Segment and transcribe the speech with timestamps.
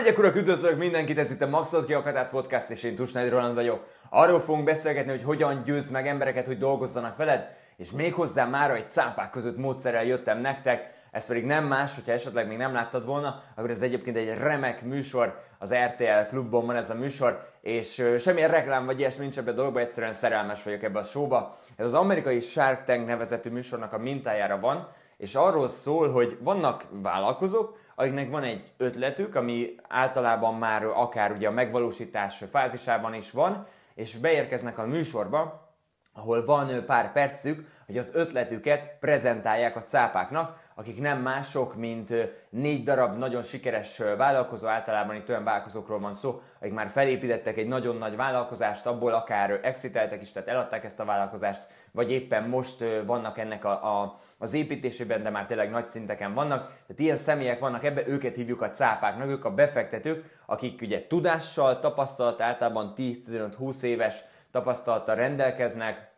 [0.00, 3.86] Hölgyek, urak, üdvözlök mindenkit, ez itt a Maxot Kiakatát Podcast, és én Tusnádi Roland vagyok.
[4.10, 8.90] Arról fogunk beszélgetni, hogy hogyan győz meg embereket, hogy dolgozzanak veled, és méghozzá már egy
[8.90, 13.42] cápák között módszerrel jöttem nektek, ez pedig nem más, hogyha esetleg még nem láttad volna,
[13.56, 18.50] akkor ez egyébként egy remek műsor, az RTL klubban van ez a műsor, és semmilyen
[18.50, 21.56] reklám vagy ilyesmi nincs ebben a dologban, egyszerűen szerelmes vagyok ebbe a showba.
[21.76, 26.84] Ez az amerikai Shark Tank nevezetű műsornak a mintájára van, és arról szól, hogy vannak
[26.90, 33.66] vállalkozók, akiknek van egy ötletük, ami általában már akár ugye a megvalósítás fázisában is van,
[33.94, 35.68] és beérkeznek a műsorba,
[36.12, 42.14] ahol van pár percük, hogy az ötletüket prezentálják a cápáknak, akik nem mások, mint
[42.50, 47.66] négy darab nagyon sikeres vállalkozó, általában itt olyan vállalkozókról van szó, akik már felépítettek egy
[47.66, 52.84] nagyon nagy vállalkozást, abból akár exiteltek is, tehát eladták ezt a vállalkozást, vagy éppen most
[53.06, 56.66] vannak ennek a, a, az építésében, de már tényleg nagy szinteken vannak.
[56.66, 61.78] Tehát ilyen személyek vannak ebbe, őket hívjuk a cápáknak, ők a befektetők, akik ugye tudással,
[61.78, 66.10] tapasztalat, általában 10-15-20 éves tapasztalattal rendelkeznek,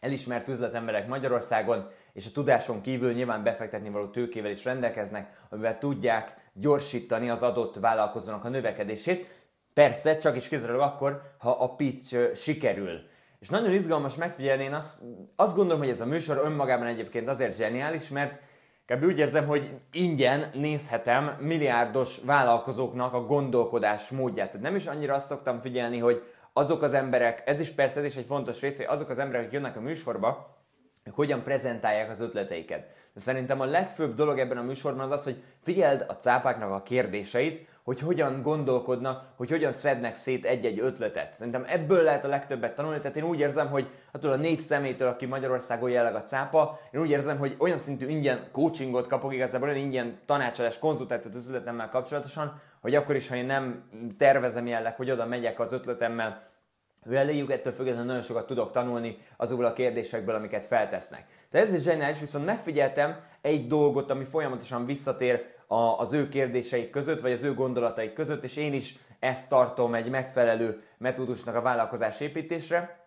[0.00, 6.36] elismert üzletemberek Magyarországon, és a tudáson kívül nyilván befektetni való tőkével is rendelkeznek, amivel tudják
[6.52, 9.26] gyorsítani az adott vállalkozónak a növekedését.
[9.72, 13.00] Persze, csak is kizárólag akkor, ha a pitch sikerül.
[13.38, 15.02] És nagyon izgalmas megfigyelni, én azt,
[15.36, 18.40] azt gondolom, hogy ez a műsor önmagában egyébként azért zseniális, mert
[18.86, 19.04] kb.
[19.04, 24.46] úgy érzem, hogy ingyen nézhetem milliárdos vállalkozóknak a gondolkodás módját.
[24.46, 28.04] Tehát nem is annyira azt szoktam figyelni, hogy azok az emberek, ez is persze ez
[28.04, 30.53] is egy fontos rész, hogy azok az emberek, akik jönnek a műsorba,
[31.10, 32.86] hogyan prezentálják az ötleteiket.
[33.12, 36.82] De szerintem a legfőbb dolog ebben a műsorban az az, hogy figyeld a cápáknak a
[36.82, 41.34] kérdéseit, hogy hogyan gondolkodnak, hogy hogyan szednek szét egy-egy ötletet.
[41.34, 45.08] Szerintem ebből lehet a legtöbbet tanulni, tehát én úgy érzem, hogy attól a négy szemétől,
[45.08, 49.68] aki Magyarországon jelleg a cápa, én úgy érzem, hogy olyan szintű ingyen coachingot kapok igazából,
[49.68, 53.84] olyan ingyen tanácsadás, konzultációt az ötletemmel kapcsolatosan, hogy akkor is, ha én nem
[54.18, 56.42] tervezem jelleg, hogy oda megyek az ötletemmel,
[57.06, 61.26] ő eléjük, ettől függetlenül nagyon sokat tudok tanulni azokból a kérdésekből, amiket feltesznek.
[61.50, 66.90] Tehát ez is zseniális, viszont megfigyeltem egy dolgot, ami folyamatosan visszatér a, az ő kérdéseik
[66.90, 71.60] között, vagy az ő gondolataik között, és én is ezt tartom egy megfelelő metódusnak a
[71.60, 73.03] vállalkozás építésre.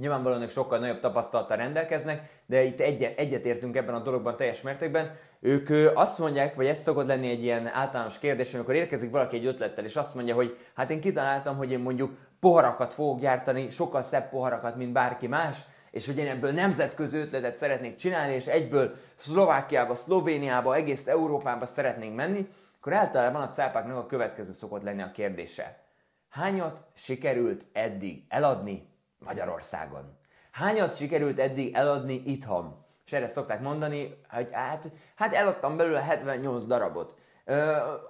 [0.00, 5.16] Nyilvánvalóan ők sokkal nagyobb tapasztalattal rendelkeznek, de itt egyet, egyetértünk ebben a dologban teljes mértékben.
[5.40, 9.46] Ők azt mondják, vagy ez szokott lenni egy ilyen általános kérdés, amikor érkezik valaki egy
[9.46, 14.02] ötlettel, és azt mondja, hogy hát én kitaláltam, hogy én mondjuk poharakat fogok gyártani, sokkal
[14.02, 15.58] szebb poharakat, mint bárki más,
[15.90, 22.14] és hogy én ebből nemzetközi ötletet szeretnék csinálni, és egyből Szlovákiába, Szlovéniába, egész Európába szeretnénk
[22.14, 25.82] menni, akkor általában a cápáknak a következő szokott lenni a kérdése.
[26.28, 28.89] Hányat sikerült eddig eladni
[29.24, 30.18] Magyarországon?
[30.50, 32.84] Hányat sikerült eddig eladni itthon?
[33.06, 37.16] És erre szokták mondani, hogy hát, hát eladtam belőle 78 darabot.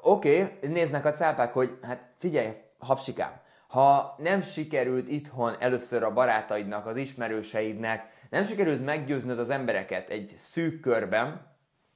[0.02, 6.12] Oké, okay, néznek a cápák, hogy hát figyelj, hapsikám, ha nem sikerült itthon először a
[6.12, 11.48] barátaidnak, az ismerőseidnek, nem sikerült meggyőznöd az embereket egy szűk körben,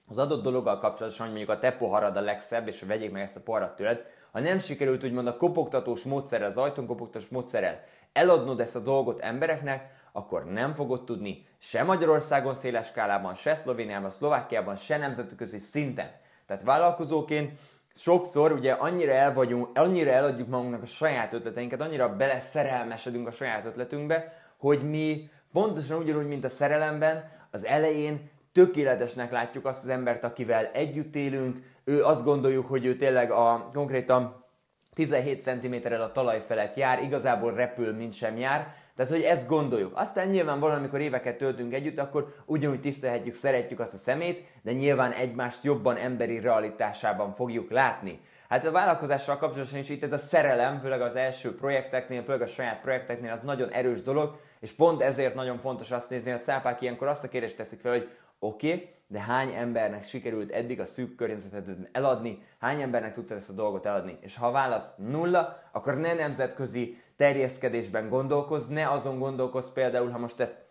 [0.06, 3.36] az adott dologgal kapcsolatosan, hogy mondjuk a te poharad a legszebb, és vegyék meg ezt
[3.36, 8.60] a poharat tőled, ha nem sikerült úgymond a kopogtatós módszerrel, az ajtón kopogtatós módszerrel eladnod
[8.60, 14.76] ezt a dolgot embereknek, akkor nem fogod tudni se Magyarországon széles skálában, se Szlovéniában, Szlovákiában,
[14.76, 16.10] se nemzetközi szinten.
[16.46, 17.58] Tehát vállalkozóként
[17.94, 23.64] sokszor ugye annyira el vagyunk, annyira eladjuk magunknak a saját ötleteinket, annyira beleszerelmesedünk a saját
[23.64, 30.24] ötletünkbe, hogy mi pontosan ugyanúgy, mint a szerelemben, az elején tökéletesnek látjuk azt az embert,
[30.24, 34.44] akivel együtt élünk, ő azt gondoljuk, hogy ő tényleg a konkrétan
[34.92, 39.92] 17 cm-rel a talaj felett jár, igazából repül, mint sem jár, tehát, hogy ezt gondoljuk.
[39.96, 45.12] Aztán nyilván valamikor éveket töltünk együtt, akkor ugyanúgy tisztelhetjük, szeretjük azt a szemét, de nyilván
[45.12, 48.20] egymást jobban emberi realitásában fogjuk látni.
[48.48, 52.46] Hát a vállalkozással kapcsolatosan is itt ez a szerelem, főleg az első projekteknél, főleg a
[52.46, 56.42] saját projekteknél az nagyon erős dolog, és pont ezért nagyon fontos azt nézni, hogy a
[56.42, 58.08] cápák ilyenkor azt a kérdést teszik fel, hogy
[58.44, 63.50] oké, okay, de hány embernek sikerült eddig a szűk környezetedben eladni, hány embernek tudta ezt
[63.50, 64.18] a dolgot eladni.
[64.20, 70.18] És ha a válasz nulla, akkor ne nemzetközi terjeszkedésben gondolkozz, ne azon gondolkozz például, ha
[70.18, 70.62] most ezt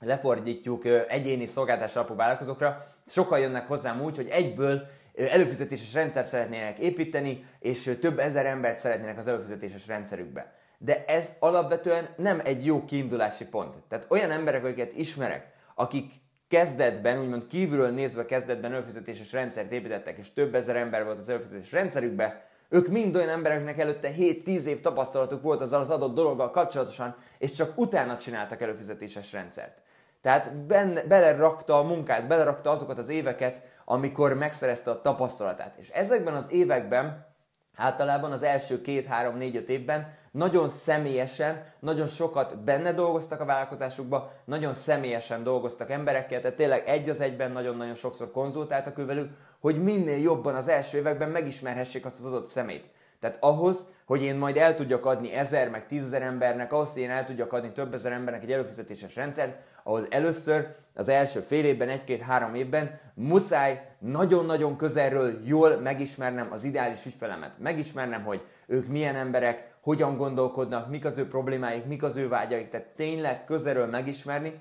[0.00, 7.44] lefordítjuk egyéni szolgáltás alapú vállalkozókra, sokan jönnek hozzám úgy, hogy egyből előfizetéses rendszer szeretnének építeni,
[7.58, 10.54] és több ezer embert szeretnének az előfizetéses rendszerükbe.
[10.78, 13.78] De ez alapvetően nem egy jó kiindulási pont.
[13.88, 16.12] Tehát olyan emberek, akiket ismerek, akik
[16.48, 21.72] kezdetben, úgymond kívülről nézve kezdetben előfizetéses rendszert építettek, és több ezer ember volt az előfizetéses
[21.72, 27.16] rendszerükbe, ők mind olyan embereknek előtte 7-10 év tapasztalatuk volt azzal az adott dologgal kapcsolatosan,
[27.38, 29.82] és csak utána csináltak előfizetéses rendszert.
[30.20, 35.76] Tehát benne, belerakta a munkát, belerakta azokat az éveket, amikor megszerezte a tapasztalatát.
[35.78, 37.33] És ezekben az években
[37.76, 43.44] általában az első két, három, négy, öt évben nagyon személyesen, nagyon sokat benne dolgoztak a
[43.44, 49.30] vállalkozásukba, nagyon személyesen dolgoztak emberekkel, tehát tényleg egy az egyben nagyon-nagyon sokszor konzultáltak ővelük,
[49.60, 52.84] hogy minél jobban az első években megismerhessék azt az adott szemét.
[53.24, 57.10] Tehát ahhoz, hogy én majd el tudjak adni ezer, meg tízezer embernek, ahhoz, hogy én
[57.10, 61.88] el tudjak adni több ezer embernek egy előfizetéses rendszert, ahhoz először az első fél évben,
[61.88, 67.58] egy-két-három évben muszáj nagyon-nagyon közelről jól megismernem az ideális ügyfelemet.
[67.58, 72.68] Megismernem, hogy ők milyen emberek, hogyan gondolkodnak, mik az ő problémáik, mik az ő vágyaik,
[72.68, 74.60] tehát tényleg közelről megismerni,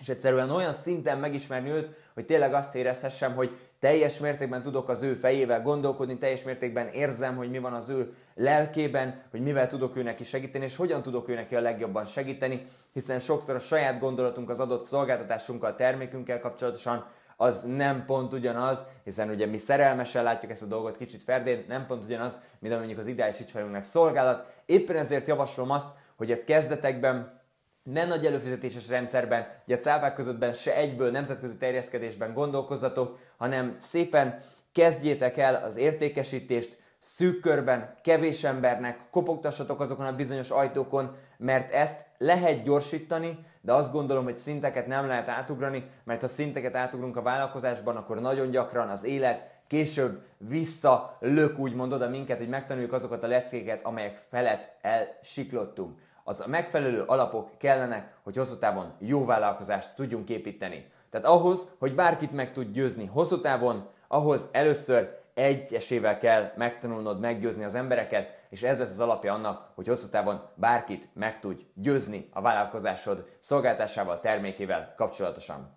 [0.00, 5.02] és egyszerűen olyan szinten megismerni őt, hogy tényleg azt érezhessem, hogy teljes mértékben tudok az
[5.02, 9.96] ő fejével gondolkodni, teljes mértékben érzem, hogy mi van az ő lelkében, hogy mivel tudok
[9.96, 14.00] ő neki segíteni, és hogyan tudok ő neki a legjobban segíteni, hiszen sokszor a saját
[14.00, 17.06] gondolatunk az adott szolgáltatásunkkal, termékünkkel kapcsolatosan
[17.36, 21.86] az nem pont ugyanaz, hiszen ugye mi szerelmesen látjuk ezt a dolgot kicsit ferdén, nem
[21.86, 24.46] pont ugyanaz, mint mondjuk az ideális ügyfelünknek szolgálat.
[24.66, 27.40] Éppen ezért javaslom azt, hogy a kezdetekben
[27.82, 34.36] ne nagy előfizetéses rendszerben, ugye a cápák közöttben se egyből nemzetközi terjeszkedésben gondolkozzatok, hanem szépen
[34.72, 42.04] kezdjétek el az értékesítést, szűk körben, kevés embernek, kopogtassatok azokon a bizonyos ajtókon, mert ezt
[42.18, 47.22] lehet gyorsítani, de azt gondolom, hogy szinteket nem lehet átugrani, mert ha szinteket átugrunk a
[47.22, 53.22] vállalkozásban, akkor nagyon gyakran az élet később vissza lök úgymond oda minket, hogy megtanuljuk azokat
[53.22, 59.94] a leckéket, amelyek felett elsiklottunk az a megfelelő alapok kellene, hogy hosszú távon jó vállalkozást
[59.94, 60.86] tudjunk építeni.
[61.10, 67.64] Tehát ahhoz, hogy bárkit meg tud győzni hosszú távon, ahhoz először egyesével kell megtanulnod meggyőzni
[67.64, 72.28] az embereket, és ez lesz az alapja annak, hogy hosszú távon bárkit meg tudj győzni
[72.32, 75.76] a vállalkozásod szolgáltásával, termékével kapcsolatosan.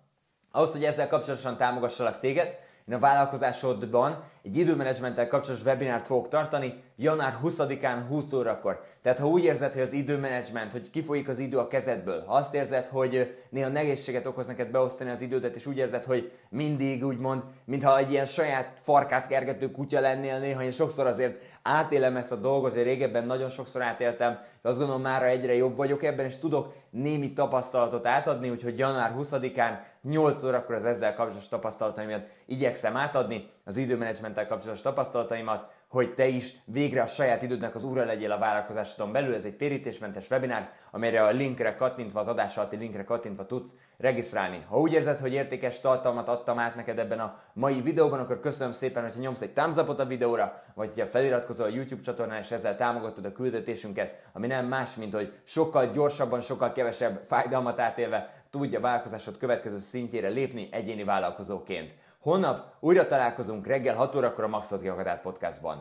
[0.50, 7.38] Ahhoz, hogy ezzel kapcsolatosan támogassalak téged, a vállalkozásodban egy időmenedzsmenttel kapcsolatos webinárt fogok tartani január
[7.44, 8.84] 20-án 20 órakor.
[9.02, 12.54] Tehát ha úgy érzed, hogy az időmenedzsment, hogy kifolyik az idő a kezedből, ha azt
[12.54, 17.42] érzed, hogy néha nehézséget okoz neked beosztani az idődet, és úgy érzed, hogy mindig úgymond,
[17.64, 22.36] mintha egy ilyen saját farkát kergető kutya lennél néha, én sokszor azért átélem ezt a
[22.36, 26.38] dolgot, én régebben nagyon sokszor átéltem, de azt gondolom már egyre jobb vagyok ebben, és
[26.38, 33.54] tudok némi tapasztalatot átadni, úgyhogy január 20-án 8 órakor az ezzel kapcsolatos tapasztalataimat igyekszem átadni,
[33.68, 38.38] az időmenedzsmenttel kapcsolatos tapasztalataimat, hogy te is végre a saját idődnek az ura legyél a
[38.38, 39.34] vállalkozásodon belül.
[39.34, 44.64] Ez egy térítésmentes webinár, amelyre a linkre kattintva, az adás alatti linkre kattintva tudsz regisztrálni.
[44.68, 48.72] Ha úgy érzed, hogy értékes tartalmat adtam át neked ebben a mai videóban, akkor köszönöm
[48.72, 52.76] szépen, hogyha nyomsz egy thumbs a videóra, vagy hogyha feliratkozol a YouTube csatornán, és ezzel
[52.76, 58.80] támogatod a küldetésünket, ami nem más, mint hogy sokkal gyorsabban, sokkal kevesebb fájdalmat átélve tudja
[58.80, 61.94] vállalkozásod következő szintjére lépni egyéni vállalkozóként.
[62.26, 64.82] Holnap újra találkozunk reggel 6 órakor a Maxot
[65.22, 65.78] Podcastban.